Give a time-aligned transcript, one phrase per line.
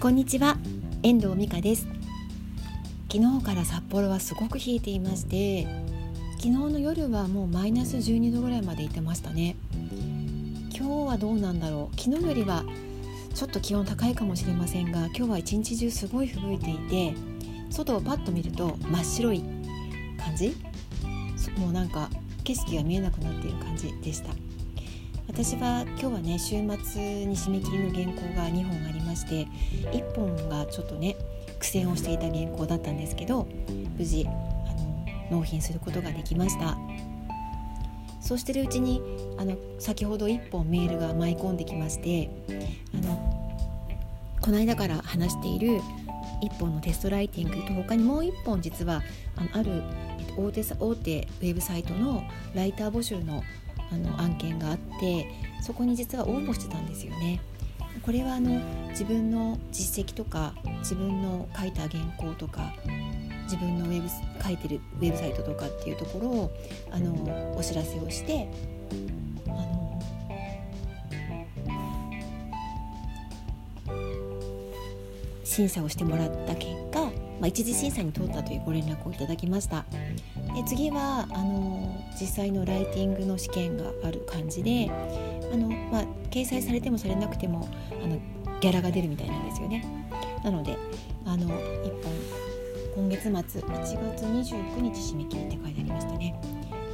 [0.00, 0.56] こんにちは。
[1.02, 1.86] 遠藤美香です。
[3.12, 5.66] 昨日から札幌はすごく冷えていまして
[6.38, 9.56] 昨日の夜はもうマイナス12度ぐらいまでいってましたね。
[10.74, 12.00] 今日はどうなんだろう。
[12.00, 12.64] 昨日よりは
[13.34, 17.14] ちょっと気温高いかもしれませんが今日は一日中すごい吹雪いていて
[17.68, 19.44] 外をパッと見ると真っ白い
[20.18, 20.56] 感じ。
[21.58, 22.08] もうなんか
[22.42, 24.30] 景色が見えなくなっている感じでした。
[25.30, 29.46] 私は今日はね週末に締め切りの原稿が2本ありまして
[29.96, 31.14] 1本がちょっとね
[31.60, 33.46] 苦戦をしていた原稿だったんですけど
[33.96, 34.30] 無事あ
[35.30, 36.76] の納品することができました。
[38.20, 39.00] そうしてるうちに
[39.38, 42.28] あの先ほど1本メールが舞い込んできまして
[42.92, 43.16] あの
[44.40, 45.80] この間から話している
[46.42, 49.02] 1本のテストライティングと他にもう1本実は
[49.36, 49.82] あのある
[50.36, 53.44] 大手大手ウェブサイトのライター募集の
[53.92, 55.26] あの案件があって
[55.62, 57.40] そこに実は応募してたんですよね。
[58.02, 58.60] これはあの
[58.90, 62.72] 自分の実績とか自分の書いた原稿とか
[63.44, 64.08] 自分のウェブ
[64.42, 66.50] 書いてるウェブサイトとかっていうところを
[66.92, 68.48] あのお知らせをして
[69.48, 70.02] あの
[75.44, 77.10] 審査をしてもらった結果、ま
[77.42, 79.84] あ、一次審査に通ったというご連絡をいただきました。
[80.54, 84.90] で次はあの実際のライティングの試験がある感じで
[85.52, 87.68] あの、まあ、掲載されてもされなくても
[88.02, 88.18] あの
[88.60, 89.84] ギャラが出るみたいなんですよね。
[90.44, 90.76] なので
[91.24, 92.12] あの1本
[92.96, 96.38] 今月末1月29日締め切りって書いてありましたね。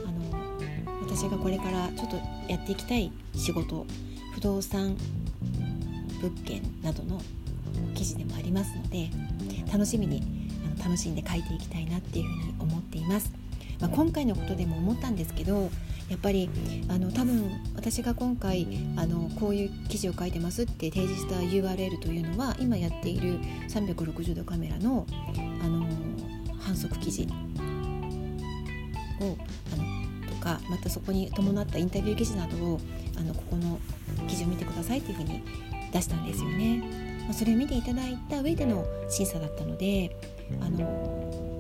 [0.05, 2.17] あの私がこれからちょっと
[2.49, 3.87] やっていきたい仕事
[4.35, 4.97] 不動産
[6.21, 7.21] 物件などの
[7.95, 9.11] 記事でもありますので
[9.73, 10.23] 楽しみに
[10.65, 13.46] あの楽しんで書いていきたいなっていうふうに思っています。
[13.81, 15.71] まあ、今回のことでも思ったんですけど
[16.09, 16.49] やっぱり
[16.89, 25.07] あの多分私が今回あのこういう記事を書いてますって提示した URL というのは今やっている360度カメラの
[25.63, 25.87] あの
[26.61, 27.29] 反則記事
[29.21, 29.37] を
[29.73, 32.81] あのとかまたそこに伴ったインタビュー記事などを
[33.19, 33.79] あのここの
[34.29, 35.43] 記事を見てくださいというふうに
[35.93, 37.07] 出したんですよね。
[37.25, 40.17] まあ、それを見ていただいた上での審査だったので
[40.61, 40.81] あの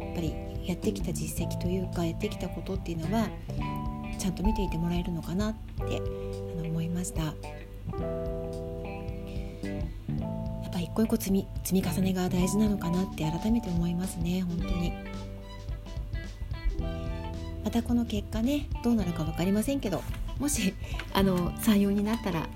[0.00, 3.28] やっぱりやってきた実績というかやってきたことっていうのは
[4.18, 5.86] ちゃんと見ていてもらえるのかなってあ
[6.60, 7.22] の思いました。
[7.22, 7.30] や
[10.68, 14.92] っぱ一個一個積み積み重ねが大事なのかなって改めて思いますね本当に。
[17.64, 20.02] またこの結果ねどうなるか分かりませんけど
[20.38, 20.74] もし
[21.12, 22.48] あの採用になったら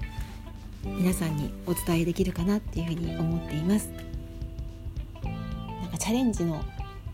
[0.84, 3.90] 皆さんにお伝えできるかなっていうふうに思っています。
[5.22, 6.62] なんかチャレンジの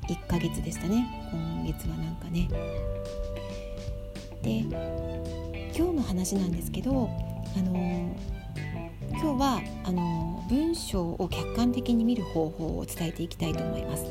[0.09, 1.07] 1ヶ月でしたね。
[1.33, 2.49] 今月はなんかね。
[4.43, 4.59] で
[5.77, 7.11] 今日の話なんですけど
[7.57, 8.17] あの
[9.11, 14.05] 今日はあの文章を客観的に見る方法を伝えていきたいと思います。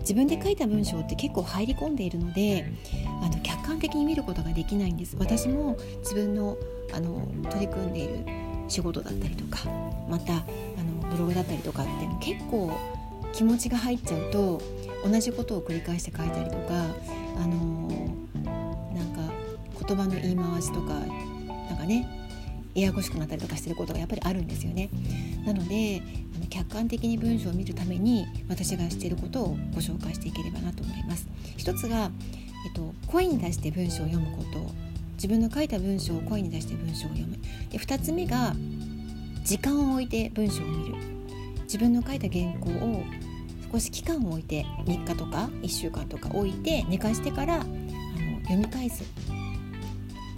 [0.00, 2.64] 自分で書いた文章って結構入り込んでいるので
[3.22, 5.16] あの客観的に見ることができないんです。
[5.18, 6.56] 私も自分の
[6.94, 8.24] あの取り組んでいる
[8.68, 9.68] 仕事だったりとか
[10.08, 12.72] またあのブログだったりとかって結構
[13.38, 14.60] 気持ちが入っちゃうと
[15.04, 16.86] 同じことを繰り返して書いたりとか
[17.36, 17.86] あの
[18.92, 19.32] なんか
[19.86, 22.04] 言葉の言い回しとかなんかね
[22.74, 24.90] ややこしくなったりとかしてることがやっぱりあるんですよね。
[25.46, 26.02] なので
[26.34, 31.28] あの客観的に文章を見るために私がしていることをご紹介していければなと思います。
[31.56, 32.10] 一つが、
[32.66, 34.74] えっと、声に出して文章を読むこと
[35.14, 37.36] 自分の書いた文章を声に出して文章を読む
[37.70, 38.56] で2つ目が
[39.44, 40.94] 時間を置いて文章を見る
[41.68, 43.04] 自分の書いた原稿を
[43.70, 47.64] 少し期間を置いて3日とか1週間とか置いて寝かしてからあの
[48.42, 49.04] 読み返す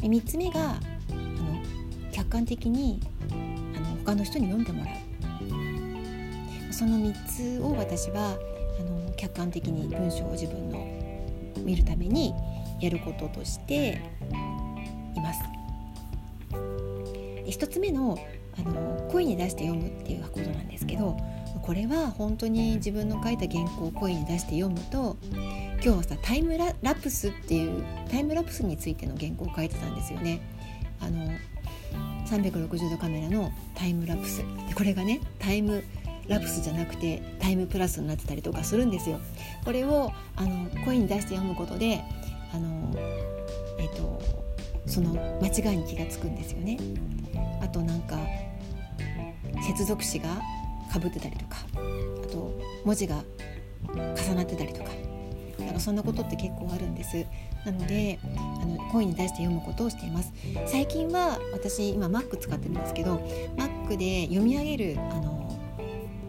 [0.01, 1.63] で3つ目があの
[2.13, 3.01] 客観的に
[3.77, 8.37] あの他の人に読んでもらうその3つを私は
[8.81, 10.87] あの客観的に文章を自分の
[11.59, 12.35] 見るために
[12.81, 14.01] やることとして
[15.15, 15.41] います。
[17.51, 18.17] 1つ目の
[18.59, 21.17] あの声に出して読むっていうことなんですけど
[21.63, 30.41] これは本当に自分の書いた原稿を声に出して読むと今日はさタイムラプスっていうタイムラプスについての原稿を書いてたんですよね。
[31.01, 31.31] あの
[32.27, 34.39] 360度カメラのタイムラプス
[34.69, 35.83] でこれがねタイム
[36.29, 39.19] ラプスじゃなくてタイムプラスになってたりとかするんですよ。
[39.65, 42.03] これをあの声に出して読むことで
[42.55, 42.95] あの、
[43.79, 44.21] えっと、
[44.87, 45.13] その
[45.43, 46.79] 間違いに気が付くんですよね。
[47.63, 48.19] あとなんか
[49.67, 50.41] 接続詞が
[50.93, 51.57] かぶってたりとか
[52.25, 53.23] あと文字が
[53.95, 54.91] 重なってたりとか
[55.59, 57.27] なんかそんなことって結構あるんです。
[57.65, 60.33] なのであの声に出して読むことをしています。
[60.67, 63.17] 最近は私今 Mac 使ってるんですけど
[63.57, 65.59] Mac で読み上げるあの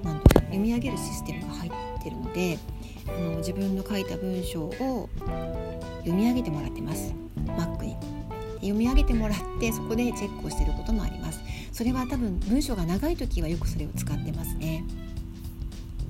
[0.04, 1.72] なん読み上げるシステムが入っ
[2.04, 2.58] てるので
[3.08, 5.10] あの自分の書いた文章を
[6.00, 7.14] 読み上げてもらってます。
[7.46, 7.96] Mac に。
[8.62, 11.40] 読み上げてもらってそこでチェックをしてることもあります。
[11.82, 14.84] それは多分文章が長い時はよくそれを使ってますね。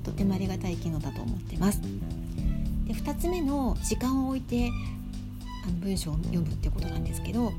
[0.04, 1.80] とてもありがたい機能だと思ってます。
[1.80, 4.68] で2つ目の時間を置いて
[5.64, 7.54] あの文章を読むってことなんですけど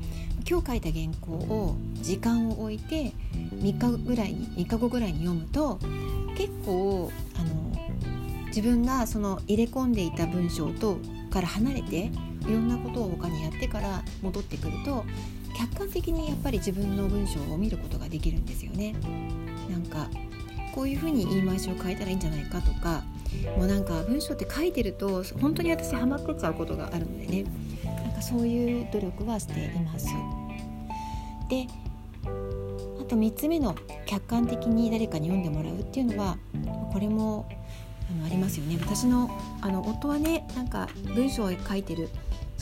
[0.48, 3.14] 今日書いた原稿を時間を置いて
[3.56, 5.80] 3日ぐらいに3日後ぐらいに読むと
[6.36, 7.72] 結構あの
[8.46, 10.98] 自分がその入れ込んでいた文章と
[11.30, 12.12] から離れて
[12.42, 15.04] いろんなことを他にやってから戻ってくると
[15.54, 18.94] 客観的にやっぱり自分の文章を見ることができるんですよね。
[19.70, 20.08] なんか
[20.74, 23.04] こういうふうに言い回しを変えたらいいんじゃないかとか
[23.56, 27.44] もうなんか文章って書いてると本当に私ハマってっちゃうことがあるのでね
[27.84, 30.08] なんかそういう努力はしています。
[31.48, 31.66] で
[33.00, 36.38] あと3つ目の客観的に誰かに読んでもらうっていうのは
[36.92, 37.46] これも
[38.10, 39.30] あのありますよね私の
[39.60, 42.08] あの夫はねなんか文章を書いてる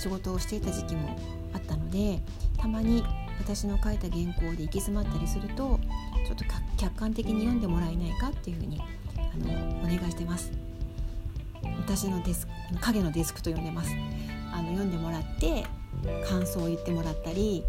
[0.03, 1.17] 仕事をしていた時期も
[1.55, 2.21] あったので
[2.59, 3.05] たまに
[3.39, 5.79] 私の書いた原稿で行き詰まったりすると
[6.27, 6.45] ちょっと
[6.77, 8.81] 客観的に読んでもらえないかっていうふうに
[9.17, 10.51] あのお願いしてます。
[11.79, 13.95] 私のデスク影のデスクと呼んでます。
[14.53, 15.65] あの読んでもらって
[16.29, 17.63] 感想を言ってもらったり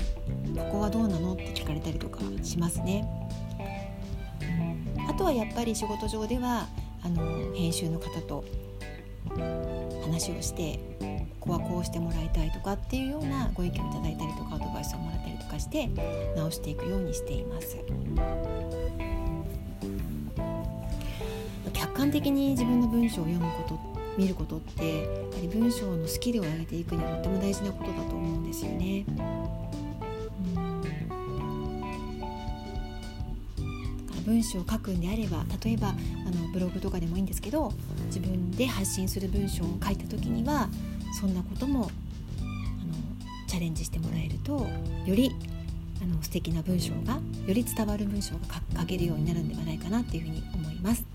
[0.55, 3.07] ここはどうなのって聞かれたりとかしますね。
[5.07, 6.67] あとはやっぱり仕事上では
[7.03, 8.43] あの編集の方と
[10.13, 10.79] 話をして
[11.39, 15.89] ここはこうしてもらいたいとかっていうようなご意見をいただいたりとかアドバイスをもらったりとかして
[16.35, 17.77] 直していくようにしています。
[21.73, 23.79] 客観的に自分の文章を読むこと
[24.17, 25.07] 見ることってやは
[25.41, 29.05] り文章のスキルを上げていくにはとっても大事なことだと思うんですよね。
[34.25, 37.71] 文章を書くんであれば例えばあのブログとかでもいいんですけど
[38.07, 40.69] 自分で発信する文章を書いた時には
[41.19, 41.89] そんなこともあの
[43.47, 44.67] チャレンジしてもらえると
[45.05, 45.35] より
[46.01, 48.39] あの素敵な文章がより伝わる文章が
[48.79, 51.05] 書けるようになるんではないかなっていうふうに思います。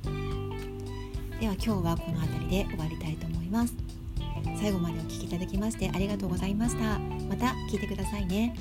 [1.40, 3.74] では今日はこの辺りで終わりたいと思います。
[4.60, 6.98] 最後までお聴きいただきましてありがとうございました。
[7.28, 8.54] また聞いてくださいね。